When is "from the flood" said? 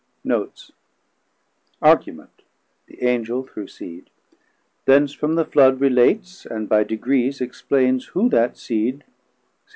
5.13-5.79